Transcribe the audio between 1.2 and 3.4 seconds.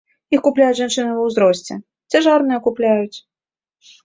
ўзросце, цяжарныя купляюць.